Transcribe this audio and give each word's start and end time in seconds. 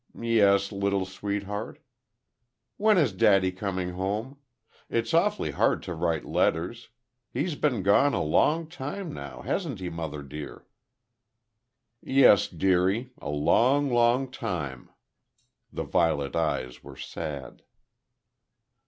"Yes, 0.19 0.71
little 0.71 1.05
sweetheart?" 1.05 1.77
"When 2.77 2.97
is 2.97 3.11
a 3.13 3.17
daddy 3.17 3.51
coming 3.51 3.91
home? 3.91 4.39
It's 4.89 5.13
awfully 5.13 5.51
hard 5.51 5.83
to 5.83 5.93
write 5.93 6.25
letters. 6.25 6.89
He's 7.31 7.53
been 7.53 7.83
gone 7.83 8.15
a 8.15 8.23
long 8.23 8.67
time 8.67 9.13
now, 9.13 9.43
hasn't 9.43 9.79
he, 9.79 9.89
mother 9.89 10.23
dear?" 10.23 10.65
"Yes, 12.01 12.47
dearie.... 12.47 13.11
A 13.21 13.29
long, 13.29 13.91
long 13.91 14.31
time." 14.31 14.89
The 15.71 15.83
violet 15.83 16.35
eyes 16.35 16.83
were 16.83 16.97
sad. 16.97 17.61